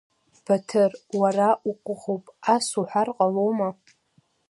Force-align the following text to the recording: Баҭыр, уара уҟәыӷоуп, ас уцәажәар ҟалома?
Баҭыр, 0.45 0.91
уара 1.19 1.49
уҟәыӷоуп, 1.69 2.25
ас 2.53 2.67
уцәажәар 2.79 3.07
ҟалома? 3.15 3.69